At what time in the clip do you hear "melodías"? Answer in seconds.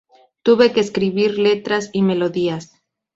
2.01-2.73